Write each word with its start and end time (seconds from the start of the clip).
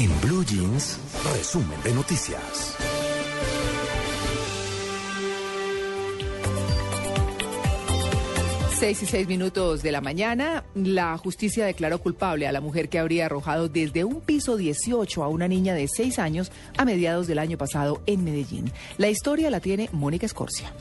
En 0.00 0.20
Blue 0.20 0.44
Jeans, 0.44 1.00
resumen 1.34 1.82
de 1.82 1.92
noticias. 1.92 2.76
Seis 8.78 9.02
y 9.02 9.06
seis 9.06 9.26
minutos 9.26 9.82
de 9.82 9.90
la 9.90 10.00
mañana, 10.00 10.62
la 10.76 11.18
justicia 11.18 11.66
declaró 11.66 11.98
culpable 11.98 12.46
a 12.46 12.52
la 12.52 12.60
mujer 12.60 12.88
que 12.88 13.00
habría 13.00 13.26
arrojado 13.26 13.68
desde 13.68 14.04
un 14.04 14.20
piso 14.20 14.56
18 14.56 15.24
a 15.24 15.26
una 15.26 15.48
niña 15.48 15.74
de 15.74 15.88
seis 15.88 16.20
años 16.20 16.52
a 16.76 16.84
mediados 16.84 17.26
del 17.26 17.40
año 17.40 17.58
pasado 17.58 18.00
en 18.06 18.22
Medellín. 18.22 18.70
La 18.98 19.08
historia 19.08 19.50
la 19.50 19.58
tiene 19.58 19.88
Mónica 19.90 20.26
Escorcia. 20.26 20.72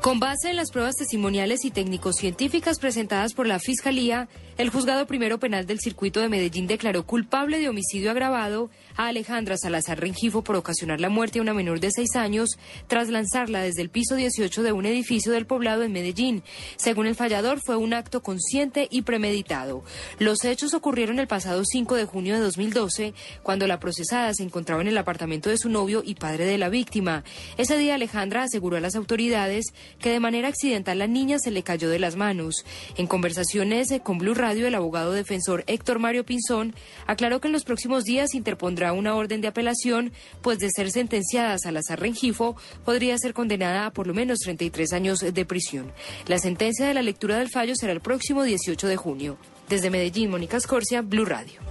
Con 0.00 0.18
base 0.18 0.48
en 0.48 0.56
las 0.56 0.70
pruebas 0.70 0.96
testimoniales 0.96 1.66
y 1.66 1.70
técnico-científicas 1.70 2.78
presentadas 2.78 3.34
por 3.34 3.46
la 3.46 3.58
Fiscalía, 3.58 4.30
el 4.56 4.70
Juzgado 4.70 5.06
Primero 5.06 5.38
Penal 5.38 5.66
del 5.66 5.78
Circuito 5.78 6.20
de 6.20 6.30
Medellín 6.30 6.66
declaró 6.66 7.04
culpable 7.04 7.58
de 7.58 7.68
homicidio 7.68 8.10
agravado 8.10 8.70
a 8.96 9.08
Alejandra 9.08 9.58
Salazar 9.58 10.00
Rengifo 10.00 10.42
por 10.42 10.56
ocasionar 10.56 11.00
la 11.00 11.10
muerte 11.10 11.38
a 11.38 11.42
una 11.42 11.52
menor 11.52 11.80
de 11.80 11.90
seis 11.90 12.16
años 12.16 12.58
tras 12.86 13.10
lanzarla 13.10 13.60
desde 13.60 13.82
el 13.82 13.90
piso 13.90 14.16
18 14.16 14.62
de 14.62 14.72
un 14.72 14.86
edificio 14.86 15.32
del 15.32 15.46
poblado 15.46 15.82
en 15.82 15.92
Medellín. 15.92 16.42
Según 16.76 17.06
el 17.06 17.14
fallador, 17.14 17.60
fue 17.64 17.76
un 17.76 17.92
acto 17.92 18.22
consciente 18.22 18.88
y 18.90 19.02
premeditado. 19.02 19.84
Los 20.18 20.44
hechos 20.46 20.72
ocurrieron 20.72 21.18
el 21.18 21.26
pasado 21.26 21.62
5 21.64 21.94
de 21.96 22.06
junio 22.06 22.34
de 22.34 22.40
2012, 22.40 23.12
cuando 23.42 23.66
la 23.66 23.80
procesada 23.80 24.32
se 24.32 24.44
encontraba 24.44 24.80
en 24.80 24.88
el 24.88 24.98
apartamento 24.98 25.50
de 25.50 25.58
su 25.58 25.68
novio 25.68 26.02
y 26.04 26.14
padre 26.14 26.46
de 26.46 26.56
la 26.58 26.70
víctima. 26.70 27.22
Ese 27.58 27.76
día 27.76 27.96
Alejandra 27.96 28.44
aseguró 28.44 28.78
a 28.78 28.80
las 28.80 28.96
autoridades 28.96 29.66
que 29.98 30.10
de 30.10 30.20
manera 30.20 30.48
accidental 30.48 30.98
la 30.98 31.06
niña 31.06 31.38
se 31.38 31.50
le 31.50 31.62
cayó 31.62 31.88
de 31.88 31.98
las 31.98 32.16
manos. 32.16 32.64
En 32.96 33.06
conversaciones 33.06 33.88
con 34.02 34.18
Blue 34.18 34.34
Radio, 34.34 34.66
el 34.66 34.74
abogado 34.74 35.12
defensor 35.12 35.64
Héctor 35.66 35.98
Mario 35.98 36.24
Pinzón 36.24 36.74
aclaró 37.06 37.40
que 37.40 37.48
en 37.48 37.52
los 37.52 37.64
próximos 37.64 38.04
días 38.04 38.34
interpondrá 38.34 38.92
una 38.92 39.14
orden 39.14 39.40
de 39.40 39.48
apelación, 39.48 40.12
pues 40.42 40.58
de 40.58 40.70
ser 40.70 40.90
sentenciada 40.90 41.58
Salazar 41.58 42.00
Rengifo, 42.00 42.56
podría 42.84 43.16
ser 43.18 43.34
condenada 43.34 43.86
a 43.86 43.92
por 43.92 44.06
lo 44.06 44.14
menos 44.14 44.38
33 44.40 44.92
años 44.92 45.20
de 45.20 45.44
prisión. 45.44 45.92
La 46.26 46.38
sentencia 46.38 46.86
de 46.86 46.94
la 46.94 47.02
lectura 47.02 47.38
del 47.38 47.50
fallo 47.50 47.74
será 47.74 47.92
el 47.92 48.00
próximo 48.00 48.42
18 48.42 48.86
de 48.86 48.96
junio. 48.96 49.36
Desde 49.68 49.90
Medellín, 49.90 50.30
Mónica 50.30 50.56
Escorcia, 50.56 51.02
Blue 51.02 51.24
Radio 51.24 51.69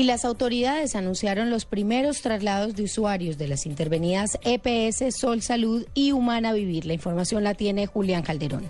y 0.00 0.04
las 0.04 0.24
autoridades 0.24 0.96
anunciaron 0.96 1.50
los 1.50 1.66
primeros 1.66 2.22
traslados 2.22 2.74
de 2.74 2.84
usuarios 2.84 3.36
de 3.36 3.48
las 3.48 3.66
intervenidas 3.66 4.38
EPS 4.40 5.14
Sol 5.14 5.42
Salud 5.42 5.86
y 5.92 6.12
Humana 6.12 6.54
Vivir. 6.54 6.86
La 6.86 6.94
información 6.94 7.44
la 7.44 7.52
tiene 7.52 7.86
Julián 7.86 8.22
Calderón. 8.22 8.64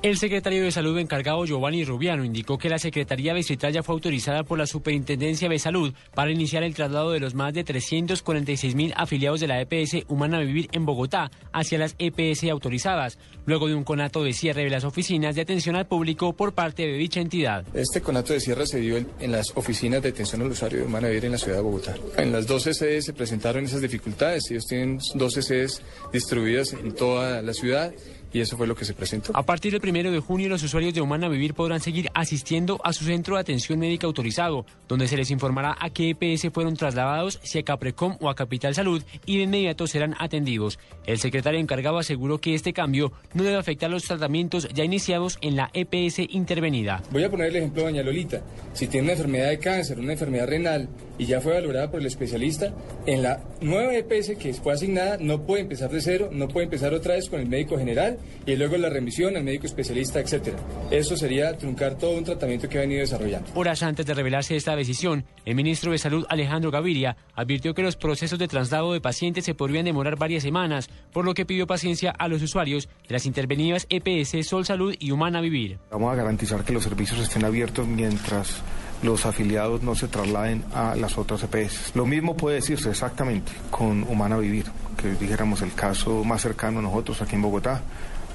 El 0.00 0.16
secretario 0.16 0.62
de 0.62 0.70
Salud 0.70 0.96
encargado 0.96 1.44
Giovanni 1.44 1.84
Rubiano 1.84 2.22
indicó 2.24 2.56
que 2.56 2.68
la 2.68 2.78
Secretaría 2.78 3.34
Distrital 3.34 3.72
ya 3.72 3.82
fue 3.82 3.94
autorizada 3.94 4.44
por 4.44 4.56
la 4.56 4.66
Superintendencia 4.68 5.48
de 5.48 5.58
Salud 5.58 5.92
para 6.14 6.30
iniciar 6.30 6.62
el 6.62 6.72
traslado 6.72 7.10
de 7.10 7.18
los 7.18 7.34
más 7.34 7.52
de 7.52 7.64
346 7.64 8.76
mil 8.76 8.94
afiliados 8.96 9.40
de 9.40 9.48
la 9.48 9.60
EPS 9.60 10.04
Humana 10.06 10.38
Vivir 10.38 10.68
en 10.70 10.86
Bogotá 10.86 11.32
hacia 11.52 11.78
las 11.78 11.96
EPS 11.98 12.44
autorizadas, 12.44 13.18
luego 13.44 13.66
de 13.66 13.74
un 13.74 13.82
conato 13.82 14.22
de 14.22 14.34
cierre 14.34 14.62
de 14.62 14.70
las 14.70 14.84
oficinas 14.84 15.34
de 15.34 15.42
atención 15.42 15.74
al 15.74 15.88
público 15.88 16.32
por 16.32 16.52
parte 16.52 16.86
de 16.86 16.92
dicha 16.92 17.20
entidad. 17.20 17.66
Este 17.74 18.00
conato 18.00 18.32
de 18.32 18.38
cierre 18.38 18.68
se 18.68 18.78
dio 18.78 18.98
en 18.98 19.32
las 19.32 19.50
oficinas 19.56 20.00
de 20.00 20.10
atención 20.10 20.42
al 20.42 20.52
usuario 20.52 20.78
de 20.78 20.86
Humana 20.86 21.08
Vivir 21.08 21.24
en 21.24 21.32
la 21.32 21.38
ciudad 21.38 21.56
de 21.56 21.62
Bogotá. 21.62 21.96
En 22.16 22.30
las 22.30 22.46
dos 22.46 22.62
sedes 22.62 23.04
se 23.04 23.12
presentaron 23.14 23.64
esas 23.64 23.82
dificultades. 23.82 24.48
Ellos 24.48 24.66
tienen 24.66 25.00
dos 25.16 25.32
sedes 25.32 25.82
distribuidas 26.12 26.72
en 26.72 26.94
toda 26.94 27.42
la 27.42 27.52
ciudad 27.52 27.92
y 28.32 28.40
eso 28.40 28.56
fue 28.56 28.66
lo 28.66 28.74
que 28.74 28.84
se 28.84 28.94
presentó. 28.94 29.32
A 29.34 29.42
partir 29.42 29.72
del 29.72 29.80
primero 29.80 30.10
de 30.10 30.20
junio, 30.20 30.48
los 30.48 30.62
usuarios 30.62 30.94
de 30.94 31.00
Humana 31.00 31.28
Vivir 31.28 31.54
podrán 31.54 31.80
seguir 31.80 32.10
asistiendo 32.14 32.80
a 32.84 32.92
su 32.92 33.04
centro 33.04 33.34
de 33.34 33.40
atención 33.40 33.78
médica 33.78 34.06
autorizado, 34.06 34.66
donde 34.88 35.08
se 35.08 35.16
les 35.16 35.30
informará 35.30 35.76
a 35.80 35.90
qué 35.90 36.10
EPS 36.10 36.52
fueron 36.52 36.76
trasladados, 36.76 37.40
si 37.42 37.58
a 37.58 37.62
Caprecom 37.62 38.16
o 38.20 38.28
a 38.28 38.34
Capital 38.34 38.74
Salud, 38.74 39.02
y 39.26 39.38
de 39.38 39.44
inmediato 39.44 39.86
serán 39.86 40.14
atendidos. 40.18 40.78
El 41.06 41.18
secretario 41.18 41.60
encargado 41.60 41.98
aseguró 41.98 42.38
que 42.38 42.54
este 42.54 42.72
cambio 42.72 43.12
no 43.34 43.42
debe 43.42 43.56
afectar 43.56 43.90
los 43.90 44.04
tratamientos 44.04 44.68
ya 44.74 44.84
iniciados 44.84 45.38
en 45.40 45.56
la 45.56 45.70
EPS 45.72 46.20
intervenida. 46.30 47.02
Voy 47.10 47.24
a 47.24 47.30
poner 47.30 47.48
el 47.48 47.56
ejemplo 47.56 47.82
de 47.82 47.90
doña 47.90 48.02
Lolita. 48.02 48.42
Si 48.72 48.86
tiene 48.86 49.06
una 49.06 49.12
enfermedad 49.12 49.48
de 49.48 49.58
cáncer, 49.58 49.98
una 49.98 50.12
enfermedad 50.12 50.48
renal, 50.48 50.88
y 51.18 51.26
ya 51.26 51.40
fue 51.40 51.54
valorada 51.54 51.90
por 51.90 52.00
el 52.00 52.06
especialista, 52.06 52.72
en 53.06 53.22
la 53.22 53.40
nueva 53.60 53.94
EPS 53.94 54.36
que 54.38 54.52
fue 54.54 54.72
asignada 54.72 55.16
no 55.18 55.42
puede 55.42 55.62
empezar 55.62 55.90
de 55.90 56.00
cero, 56.00 56.30
no 56.32 56.48
puede 56.48 56.64
empezar 56.64 56.94
otra 56.94 57.14
vez 57.14 57.28
con 57.28 57.40
el 57.40 57.48
médico 57.48 57.78
general 57.78 58.17
y 58.46 58.56
luego 58.56 58.76
la 58.76 58.88
remisión 58.88 59.36
al 59.36 59.44
médico 59.44 59.66
especialista, 59.66 60.20
etcétera. 60.20 60.56
Eso 60.90 61.16
sería 61.16 61.56
truncar 61.56 61.96
todo 61.96 62.12
un 62.12 62.24
tratamiento 62.24 62.68
que 62.68 62.78
ha 62.78 62.82
venido 62.82 63.00
desarrollando. 63.00 63.50
Horas 63.54 63.82
antes 63.82 64.06
de 64.06 64.14
revelarse 64.14 64.56
esta 64.56 64.76
decisión, 64.76 65.24
el 65.44 65.54
ministro 65.54 65.92
de 65.92 65.98
Salud 65.98 66.26
Alejandro 66.28 66.70
Gaviria 66.70 67.16
advirtió 67.34 67.74
que 67.74 67.82
los 67.82 67.96
procesos 67.96 68.38
de 68.38 68.48
traslado 68.48 68.92
de 68.92 69.00
pacientes 69.00 69.44
se 69.44 69.54
podrían 69.54 69.84
demorar 69.84 70.16
varias 70.16 70.42
semanas, 70.42 70.88
por 71.12 71.24
lo 71.24 71.34
que 71.34 71.46
pidió 71.46 71.66
paciencia 71.66 72.10
a 72.10 72.28
los 72.28 72.42
usuarios 72.42 72.88
de 73.06 73.14
las 73.14 73.26
intervenidas 73.26 73.86
EPS 73.90 74.46
Sol 74.46 74.64
Salud 74.64 74.94
y 74.98 75.10
Humana 75.10 75.40
Vivir. 75.40 75.78
Vamos 75.90 76.12
a 76.12 76.16
garantizar 76.16 76.64
que 76.64 76.72
los 76.72 76.84
servicios 76.84 77.20
estén 77.20 77.44
abiertos 77.44 77.86
mientras 77.86 78.62
los 79.02 79.26
afiliados 79.26 79.82
no 79.82 79.94
se 79.94 80.08
trasladen 80.08 80.64
a 80.74 80.94
las 80.94 81.18
otras 81.18 81.42
EPS. 81.42 81.94
Lo 81.94 82.06
mismo 82.06 82.36
puede 82.36 82.56
decirse 82.56 82.90
exactamente 82.90 83.52
con 83.70 84.02
Humana 84.04 84.38
Vivir, 84.38 84.66
que 84.96 85.12
dijéramos 85.12 85.62
el 85.62 85.74
caso 85.74 86.24
más 86.24 86.42
cercano 86.42 86.80
a 86.80 86.82
nosotros 86.82 87.22
aquí 87.22 87.36
en 87.36 87.42
Bogotá 87.42 87.82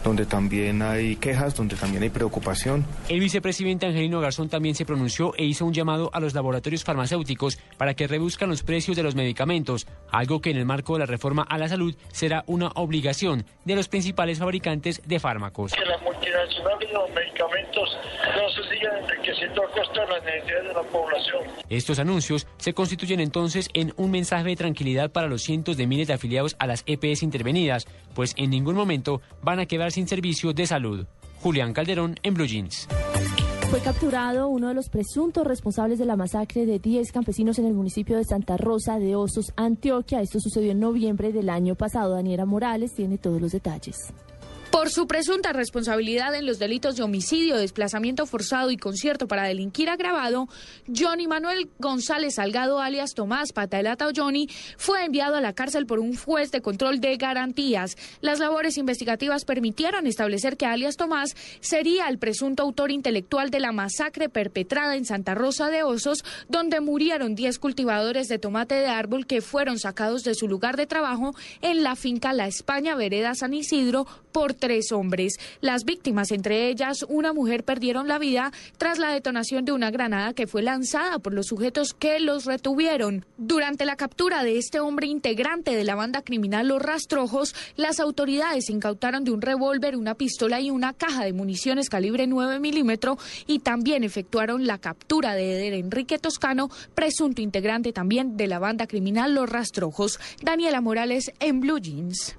donde 0.04 0.26
también 0.26 0.82
hay 0.82 1.16
quejas, 1.16 1.56
donde 1.56 1.76
también 1.76 2.04
hay 2.04 2.10
preocupación. 2.10 2.86
El 3.10 3.20
vicepresidente 3.20 3.86
Angelino 3.86 4.20
Garzón 4.20 4.50
también 4.50 4.76
se 4.76 4.86
pronunció 4.86 5.34
e 5.38 5.46
hizo 5.46 5.66
un 5.66 5.74
llamado 5.74 6.10
a 6.14 6.20
los 6.20 6.34
laboratorios 6.34 6.84
farmacéuticos 6.84 7.58
para 7.78 7.94
que 7.94 8.08
reduzcan 8.08 8.50
los 8.50 8.64
precios 8.64 8.98
de 8.98 9.04
los 9.04 9.16
medicamentos, 9.16 9.88
algo 10.12 10.42
que 10.42 10.52
en 10.52 10.58
el 10.58 10.66
marco 10.66 10.94
de 10.94 11.00
la 11.00 11.06
reforma 11.06 11.44
a 11.44 11.58
la 11.58 11.70
salud 11.70 11.96
será 12.12 12.44
una 12.48 12.68
obligación 12.76 13.46
de 13.66 13.76
los 13.76 13.88
principales 13.88 14.40
fabricantes 14.40 15.02
de 15.06 15.20
fármacos. 15.20 15.74
Que 15.74 15.86
las 15.86 16.02
multinacionales 16.02 16.88
de 16.88 16.94
los 16.94 17.10
medicamentos 17.10 17.98
no 18.36 18.50
se 18.50 18.76
sigan 18.76 18.98
enriqueciendo 19.04 19.64
a 19.64 19.72
costa 19.72 20.02
de 20.02 20.08
las 20.08 20.24
necesidades 20.24 20.68
de 20.68 20.74
la 20.74 20.84
población. 20.84 21.44
Estos 21.70 22.00
anuncios 22.00 22.48
se 22.58 22.74
constituyen 22.74 23.20
entonces 23.20 23.70
en 23.74 23.94
un 23.98 24.12
mensaje 24.12 24.50
de 24.50 24.56
tranquilidad 24.56 25.12
para 25.12 25.28
los 25.28 25.44
cientos 25.44 25.78
de 25.78 25.88
miles 25.88 26.08
de 26.08 26.14
afiliados 26.14 26.56
a 26.60 26.68
las 26.68 26.84
EPS 26.86 27.24
intervenidas, 27.24 27.88
pues 28.14 28.34
en 28.38 28.50
ningún 28.50 28.76
momento 28.76 29.22
van 29.42 29.60
a 29.60 29.66
quedar 29.66 29.92
sin 29.94 30.08
servicio 30.08 30.54
de 30.54 30.66
salud. 30.66 31.06
Julián 31.42 31.72
Calderón 31.74 32.16
en 32.24 32.34
Blue 32.34 32.46
Jeans. 32.46 32.88
Fue 33.70 33.80
capturado 33.80 34.48
uno 34.50 34.68
de 34.68 34.74
los 34.74 34.90
presuntos 34.90 35.46
responsables 35.46 36.00
de 36.00 36.06
la 36.06 36.16
masacre 36.16 36.66
de 36.66 36.80
10 36.80 37.12
campesinos 37.12 37.60
en 37.60 37.66
el 37.66 37.74
municipio 37.74 38.18
de 38.18 38.24
Santa 38.24 38.58
Rosa 38.58 39.00
de 39.00 39.16
Osos, 39.16 39.52
Antioquia. 39.56 40.22
Esto 40.22 40.40
sucedió 40.40 40.72
en 40.72 40.80
noviembre 40.80 41.32
del 41.32 41.50
año 41.50 41.76
pasado. 41.76 42.14
Daniela 42.14 42.46
Morales 42.46 42.94
tiene 42.94 43.18
todos 43.18 43.42
los 43.42 43.52
detalles. 43.52 44.14
Por 44.74 44.90
su 44.90 45.06
presunta 45.06 45.54
responsabilidad 45.54 46.34
en 46.34 46.48
los 46.48 46.58
delitos 46.58 46.96
de 46.96 47.04
homicidio, 47.04 47.58
desplazamiento 47.58 48.26
forzado 48.26 48.72
y 48.72 48.78
concierto 48.78 49.28
para 49.28 49.44
delinquir 49.44 49.88
agravado, 49.88 50.48
Johnny 50.88 51.28
Manuel 51.28 51.70
González 51.78 52.34
Salgado, 52.34 52.80
alias 52.80 53.14
Tomás 53.14 53.54
Patelata 53.54 54.08
o 54.08 54.12
Johnny, 54.16 54.50
fue 54.78 55.06
enviado 55.06 55.36
a 55.36 55.42
la 55.42 55.54
cárcel 55.54 55.86
por 55.86 56.00
un 56.00 56.18
juez 56.18 56.50
de 56.50 56.62
control 56.62 57.02
de 57.02 57.18
garantías. 57.18 57.98
Las 58.22 58.40
labores 58.40 58.80
investigativas 58.80 59.46
permitieron 59.46 60.08
establecer 60.08 60.58
que 60.58 60.66
alias 60.66 60.98
Tomás 60.98 61.36
sería 61.60 62.08
el 62.08 62.18
presunto 62.18 62.64
autor 62.64 62.90
intelectual 62.90 63.52
de 63.52 63.60
la 63.60 63.74
masacre 63.74 64.28
perpetrada 64.28 64.96
en 64.96 65.06
Santa 65.06 65.36
Rosa 65.36 65.70
de 65.70 65.84
Osos, 65.84 66.26
donde 66.50 66.82
murieron 66.82 67.36
10 67.36 67.60
cultivadores 67.60 68.28
de 68.28 68.40
tomate 68.40 68.74
de 68.74 68.88
árbol 68.88 69.28
que 69.28 69.42
fueron 69.42 69.78
sacados 69.78 70.24
de 70.24 70.34
su 70.34 70.48
lugar 70.48 70.78
de 70.78 70.88
trabajo 70.88 71.36
en 71.62 71.84
la 71.84 71.96
finca 71.96 72.34
La 72.34 72.48
España, 72.48 72.96
Vereda 72.96 73.36
San 73.36 73.54
Isidro, 73.54 74.08
por 74.32 74.56
tres 74.64 74.94
hombres. 74.94 75.34
Las 75.60 75.84
víctimas, 75.84 76.32
entre 76.32 76.70
ellas 76.70 77.06
una 77.10 77.34
mujer, 77.34 77.66
perdieron 77.66 78.08
la 78.08 78.18
vida 78.18 78.54
tras 78.78 78.98
la 78.98 79.12
detonación 79.12 79.66
de 79.66 79.74
una 79.74 79.92
granada 79.92 80.32
que 80.32 80.48
fue 80.48 80.62
lanzada 80.62 81.20
por 81.20 81.34
los 81.34 81.48
sujetos 81.48 81.94
que 81.94 82.22
los 82.22 82.46
retuvieron. 82.46 83.26
Durante 83.38 83.84
la 83.84 83.98
captura 83.98 84.42
de 84.42 84.58
este 84.58 84.80
hombre 84.80 85.08
integrante 85.08 85.76
de 85.76 85.84
la 85.84 85.96
banda 85.96 86.22
criminal 86.22 86.70
Los 86.70 86.82
Rastrojos, 86.82 87.54
las 87.76 88.00
autoridades 88.00 88.70
incautaron 88.70 89.26
de 89.26 89.32
un 89.32 89.42
revólver, 89.42 89.98
una 89.98 90.16
pistola 90.16 90.62
y 90.62 90.72
una 90.72 90.94
caja 90.94 91.26
de 91.26 91.34
municiones 91.34 91.90
calibre 91.90 92.26
9 92.26 92.60
milímetros 92.60 93.18
y 93.46 93.60
también 93.60 94.06
efectuaron 94.06 94.66
la 94.66 94.78
captura 94.78 95.36
de 95.36 95.58
Eder 95.58 95.74
Enrique 95.74 96.20
Toscano, 96.20 96.70
presunto 96.96 97.42
integrante 97.42 97.92
también 97.92 98.38
de 98.38 98.48
la 98.48 98.60
banda 98.60 98.88
criminal 98.88 99.36
Los 99.36 99.50
Rastrojos. 99.50 100.22
Daniela 100.42 100.80
Morales 100.80 101.34
en 101.42 101.60
Blue 101.60 101.80
Jeans. 101.80 102.34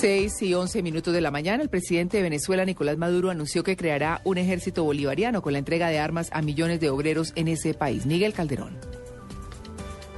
6 0.00 0.40
y 0.40 0.54
11 0.54 0.82
minutos 0.82 1.12
de 1.12 1.20
la 1.20 1.30
mañana, 1.30 1.62
el 1.62 1.68
presidente 1.68 2.16
de 2.16 2.22
Venezuela, 2.22 2.64
Nicolás 2.64 2.96
Maduro, 2.96 3.28
anunció 3.28 3.62
que 3.62 3.76
creará 3.76 4.22
un 4.24 4.38
ejército 4.38 4.82
bolivariano 4.82 5.42
con 5.42 5.52
la 5.52 5.58
entrega 5.58 5.88
de 5.88 5.98
armas 5.98 6.30
a 6.32 6.40
millones 6.40 6.80
de 6.80 6.88
obreros 6.88 7.34
en 7.36 7.48
ese 7.48 7.74
país. 7.74 8.06
Miguel 8.06 8.32
Calderón. 8.32 8.78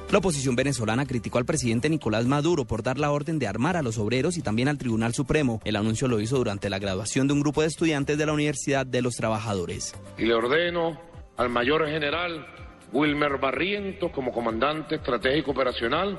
La 0.09 0.19
oposición 0.19 0.55
venezolana 0.55 1.05
criticó 1.05 1.37
al 1.37 1.43
presidente 1.43 1.89
Nicolás 1.89 2.25
Maduro 2.27 2.63
por 2.63 2.81
dar 2.81 2.97
la 2.97 3.11
orden 3.11 3.39
de 3.39 3.47
armar 3.47 3.75
a 3.75 3.81
los 3.81 3.97
obreros 3.97 4.37
y 4.37 4.41
también 4.41 4.69
al 4.69 4.77
Tribunal 4.77 5.13
Supremo. 5.13 5.59
El 5.65 5.75
anuncio 5.75 6.07
lo 6.07 6.21
hizo 6.21 6.37
durante 6.37 6.69
la 6.69 6.79
graduación 6.79 7.27
de 7.27 7.33
un 7.33 7.41
grupo 7.41 7.59
de 7.59 7.67
estudiantes 7.67 8.17
de 8.17 8.25
la 8.25 8.31
Universidad 8.31 8.85
de 8.85 9.01
los 9.01 9.15
Trabajadores. 9.15 9.93
Y 10.17 10.23
le 10.23 10.33
ordeno 10.33 10.97
al 11.35 11.49
mayor 11.49 11.85
general 11.87 12.47
Wilmer 12.93 13.37
Barrientos 13.37 14.13
como 14.13 14.31
comandante 14.31 14.95
estratégico 14.95 15.51
operacional 15.51 16.17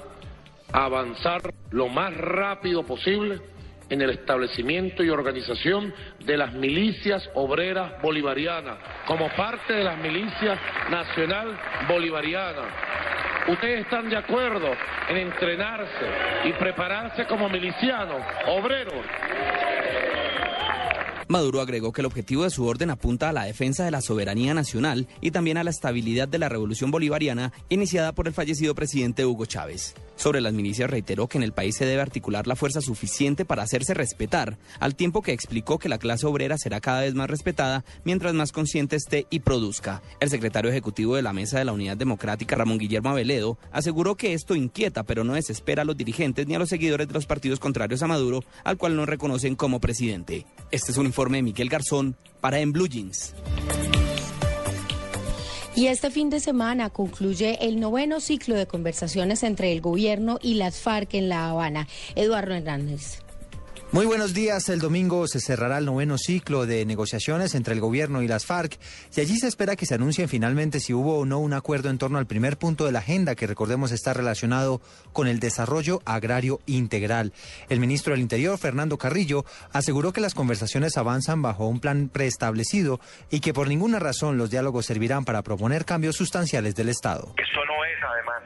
a 0.70 0.84
avanzar 0.84 1.40
lo 1.74 1.88
más 1.88 2.16
rápido 2.16 2.84
posible 2.84 3.40
en 3.90 4.00
el 4.00 4.10
establecimiento 4.10 5.02
y 5.02 5.10
organización 5.10 5.92
de 6.24 6.36
las 6.36 6.52
milicias 6.54 7.28
obreras 7.34 8.00
bolivarianas 8.00 8.78
como 9.06 9.28
parte 9.36 9.72
de 9.72 9.82
las 9.82 9.98
milicias 9.98 10.58
nacional 10.88 11.58
bolivarianas. 11.88 12.66
¿Ustedes 13.48 13.80
están 13.80 14.08
de 14.08 14.16
acuerdo 14.16 14.70
en 15.08 15.16
entrenarse 15.16 16.06
y 16.44 16.52
prepararse 16.52 17.26
como 17.26 17.48
milicianos, 17.48 18.22
obreros? 18.46 19.04
Maduro 21.26 21.60
agregó 21.60 21.92
que 21.92 22.02
el 22.02 22.06
objetivo 22.06 22.44
de 22.44 22.50
su 22.50 22.64
orden 22.66 22.90
apunta 22.90 23.30
a 23.30 23.32
la 23.32 23.44
defensa 23.44 23.84
de 23.84 23.90
la 23.90 24.00
soberanía 24.00 24.54
nacional 24.54 25.08
y 25.20 25.32
también 25.32 25.58
a 25.58 25.64
la 25.64 25.70
estabilidad 25.70 26.28
de 26.28 26.38
la 26.38 26.48
revolución 26.48 26.92
bolivariana 26.92 27.52
iniciada 27.68 28.12
por 28.12 28.28
el 28.28 28.32
fallecido 28.32 28.76
presidente 28.76 29.26
Hugo 29.26 29.44
Chávez. 29.44 29.96
Sobre 30.16 30.40
las 30.40 30.52
milicias 30.52 30.90
reiteró 30.90 31.28
que 31.28 31.38
en 31.38 31.44
el 31.44 31.52
país 31.52 31.76
se 31.76 31.86
debe 31.86 32.02
articular 32.02 32.46
la 32.46 32.56
fuerza 32.56 32.80
suficiente 32.80 33.44
para 33.44 33.62
hacerse 33.62 33.94
respetar, 33.94 34.58
al 34.80 34.94
tiempo 34.94 35.22
que 35.22 35.32
explicó 35.32 35.78
que 35.78 35.88
la 35.88 35.98
clase 35.98 36.26
obrera 36.26 36.56
será 36.58 36.80
cada 36.80 37.00
vez 37.00 37.14
más 37.14 37.28
respetada 37.28 37.84
mientras 38.04 38.34
más 38.34 38.52
consciente 38.52 38.96
esté 38.96 39.26
y 39.30 39.40
produzca. 39.40 40.02
El 40.20 40.30
secretario 40.30 40.70
ejecutivo 40.70 41.16
de 41.16 41.22
la 41.22 41.32
Mesa 41.32 41.58
de 41.58 41.64
la 41.64 41.72
Unidad 41.72 41.96
Democrática, 41.96 42.56
Ramón 42.56 42.78
Guillermo 42.78 43.10
Aveledo, 43.10 43.58
aseguró 43.72 44.16
que 44.16 44.34
esto 44.34 44.54
inquieta 44.54 45.02
pero 45.02 45.24
no 45.24 45.34
desespera 45.34 45.82
a 45.82 45.84
los 45.84 45.96
dirigentes 45.96 46.46
ni 46.46 46.54
a 46.54 46.58
los 46.58 46.68
seguidores 46.68 47.08
de 47.08 47.14
los 47.14 47.26
partidos 47.26 47.60
contrarios 47.60 48.02
a 48.02 48.06
Maduro, 48.06 48.44
al 48.62 48.76
cual 48.76 48.96
no 48.96 49.06
reconocen 49.06 49.56
como 49.56 49.80
presidente. 49.80 50.46
Este 50.70 50.92
es 50.92 50.98
un 50.98 51.06
informe 51.06 51.38
de 51.38 51.42
Miguel 51.42 51.68
Garzón 51.68 52.16
para 52.40 52.60
En 52.60 52.72
Blue 52.72 52.88
Jeans. 52.88 53.34
Y 55.76 55.88
este 55.88 56.10
fin 56.10 56.30
de 56.30 56.38
semana 56.38 56.88
concluye 56.90 57.58
el 57.66 57.80
noveno 57.80 58.20
ciclo 58.20 58.54
de 58.54 58.68
conversaciones 58.68 59.42
entre 59.42 59.72
el 59.72 59.80
gobierno 59.80 60.38
y 60.40 60.54
las 60.54 60.78
FARC 60.78 61.14
en 61.14 61.28
La 61.28 61.50
Habana. 61.50 61.88
Eduardo 62.14 62.54
Hernández. 62.54 63.23
Muy 63.94 64.06
buenos 64.06 64.34
días. 64.34 64.68
El 64.70 64.80
domingo 64.80 65.28
se 65.28 65.38
cerrará 65.38 65.78
el 65.78 65.84
noveno 65.84 66.18
ciclo 66.18 66.66
de 66.66 66.84
negociaciones 66.84 67.54
entre 67.54 67.74
el 67.74 67.80
gobierno 67.80 68.22
y 68.22 68.26
las 68.26 68.44
FARC 68.44 68.76
y 69.14 69.20
allí 69.20 69.36
se 69.36 69.46
espera 69.46 69.76
que 69.76 69.86
se 69.86 69.94
anuncien 69.94 70.28
finalmente 70.28 70.80
si 70.80 70.92
hubo 70.92 71.16
o 71.16 71.24
no 71.24 71.38
un 71.38 71.52
acuerdo 71.52 71.90
en 71.90 71.98
torno 71.98 72.18
al 72.18 72.26
primer 72.26 72.56
punto 72.56 72.86
de 72.86 72.90
la 72.90 72.98
agenda 72.98 73.36
que 73.36 73.46
recordemos 73.46 73.92
está 73.92 74.12
relacionado 74.12 74.80
con 75.12 75.28
el 75.28 75.38
desarrollo 75.38 76.02
agrario 76.06 76.58
integral. 76.66 77.32
El 77.68 77.78
ministro 77.78 78.14
del 78.14 78.20
Interior, 78.22 78.58
Fernando 78.58 78.98
Carrillo, 78.98 79.44
aseguró 79.72 80.12
que 80.12 80.20
las 80.20 80.34
conversaciones 80.34 80.96
avanzan 80.96 81.40
bajo 81.40 81.68
un 81.68 81.78
plan 81.78 82.08
preestablecido 82.08 82.98
y 83.30 83.38
que 83.38 83.54
por 83.54 83.68
ninguna 83.68 84.00
razón 84.00 84.38
los 84.38 84.50
diálogos 84.50 84.86
servirán 84.86 85.24
para 85.24 85.42
proponer 85.42 85.84
cambios 85.84 86.16
sustanciales 86.16 86.74
del 86.74 86.88
Estado. 86.88 87.32
Esto 87.38 87.64
no 87.64 87.84
es, 87.84 87.98
además, 88.02 88.42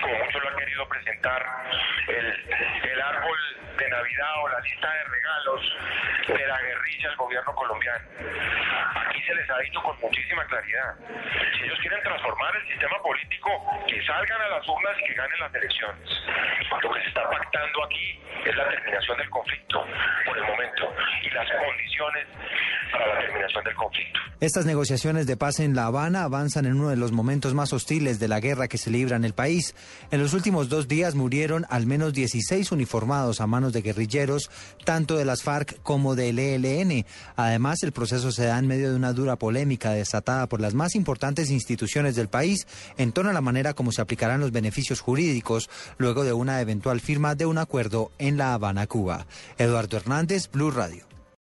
como 0.00 0.14
muchos 0.24 0.42
lo 0.42 0.48
han 0.50 0.56
querido 0.56 0.88
presentar, 0.88 1.46
el, 2.08 2.26
el 2.90 3.00
árbol 3.00 3.38
de 3.78 3.88
Navidad 3.88 4.32
o 4.42 4.48
la 4.48 4.60
lista 4.60 4.92
de 4.92 5.04
regalos 5.04 5.60
de 6.28 6.46
la 6.46 6.60
guerrilla 6.60 7.08
del 7.08 7.16
gobierno 7.16 7.54
colombiano. 7.54 8.04
Aquí 9.06 9.22
se 9.22 9.34
les 9.34 9.50
ha 9.50 9.58
dicho 9.58 9.82
con 9.82 9.98
muchísima 10.00 10.44
claridad, 10.46 10.94
si 11.56 11.64
ellos 11.64 11.78
quieren 11.80 12.02
transformar 12.02 12.56
el 12.56 12.68
sistema 12.68 12.98
político, 13.02 13.50
que 13.86 14.02
salgan 14.04 14.40
a 14.42 14.48
las 14.48 14.68
urnas 14.68 14.96
y 15.00 15.04
que 15.04 15.14
ganen 15.14 15.40
las 15.40 15.54
elecciones. 15.54 16.08
Lo 16.82 16.92
que 16.92 17.00
se 17.02 17.08
está 17.08 17.28
pactando 17.28 17.84
aquí 17.84 18.20
es 18.44 18.56
la 18.56 18.68
terminación 18.68 19.18
del 19.18 19.30
conflicto 19.30 19.86
por 20.24 20.36
el 20.36 20.44
momento 20.44 20.94
y 21.22 21.30
las 21.30 21.48
condiciones 21.50 22.26
para 22.92 23.06
la 23.06 23.20
terminación 23.20 23.64
del 23.64 23.74
conflicto. 23.74 24.20
Estas 24.40 24.66
negociaciones 24.66 25.26
de 25.26 25.36
paz 25.36 25.58
en 25.58 25.74
La 25.74 25.86
Habana 25.86 26.22
avanzan 26.22 26.66
en 26.66 26.74
uno 26.74 26.90
de 26.90 26.96
los 26.96 27.10
momentos 27.10 27.54
más 27.54 27.72
hostiles 27.72 28.20
de 28.20 28.28
la 28.28 28.38
guerra 28.38 28.68
que 28.68 28.78
se 28.78 28.90
libra 28.90 29.16
en 29.16 29.24
el 29.24 29.34
país. 29.34 29.74
En 30.10 30.20
los 30.20 30.32
últimos 30.34 30.68
dos 30.68 30.88
días 30.88 31.14
murieron 31.14 31.66
al 31.68 31.86
menos 31.86 32.12
16 32.12 32.72
uniformados 32.72 33.40
a 33.40 33.46
manos 33.46 33.72
de 33.72 33.82
guerrilleros, 33.82 34.50
tanto 34.84 35.16
de 35.16 35.24
las 35.24 35.42
FARC 35.42 35.82
como 35.82 36.14
del 36.14 36.38
ELN. 36.38 37.04
Además, 37.36 37.82
el 37.82 37.92
proceso 37.92 38.32
se 38.32 38.46
da 38.46 38.58
en 38.58 38.66
medio 38.66 38.90
de 38.90 38.96
una 38.96 39.12
dura 39.12 39.36
polémica 39.36 39.92
desatada 39.92 40.48
por 40.48 40.60
las 40.60 40.74
más 40.74 40.94
importantes 40.94 41.50
instituciones 41.50 42.16
del 42.16 42.28
país 42.28 42.66
en 42.96 43.12
torno 43.12 43.30
a 43.30 43.34
la 43.34 43.40
manera 43.40 43.74
como 43.74 43.92
se 43.92 44.00
aplicarán 44.00 44.40
los 44.40 44.52
beneficios 44.52 45.00
jurídicos 45.00 45.68
luego 45.98 46.24
de 46.24 46.32
una 46.32 46.60
eventual 46.60 47.00
firma 47.00 47.34
de 47.34 47.46
un 47.46 47.58
acuerdo 47.58 48.10
en 48.18 48.36
La 48.36 48.54
Habana, 48.54 48.86
Cuba. 48.86 49.26
Eduardo 49.58 49.96
Hernández, 49.96 50.50
Blue 50.50 50.70
Radio. 50.70 51.07